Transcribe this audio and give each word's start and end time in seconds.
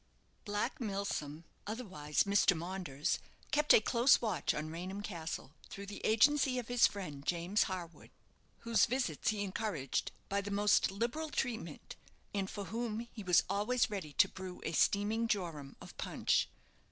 Black 0.45 0.81
Milsom, 0.81 1.43
otherwise 1.67 2.23
Mr. 2.23 2.57
Maunders, 2.57 3.19
kept 3.51 3.71
a 3.71 3.79
close 3.79 4.19
watch 4.19 4.51
on 4.51 4.71
Raynham 4.71 5.03
Castle, 5.03 5.53
through 5.69 5.85
the 5.85 6.03
agency 6.03 6.57
of 6.57 6.69
his 6.69 6.87
friend, 6.87 7.23
James 7.23 7.65
Harwood, 7.69 8.09
whose 8.61 8.87
visits 8.87 9.29
he 9.29 9.43
encouraged 9.43 10.11
by 10.27 10.41
the 10.41 10.49
most 10.49 10.89
liberal 10.89 11.29
treatment, 11.29 11.97
and 12.33 12.49
for 12.49 12.63
whom 12.63 13.07
he 13.11 13.21
was 13.21 13.43
always 13.47 13.91
ready 13.91 14.13
to 14.13 14.27
brew 14.27 14.59
a 14.65 14.71
steaming 14.71 15.27
jorum 15.27 15.75
of 15.79 15.95
punch. 15.97 16.49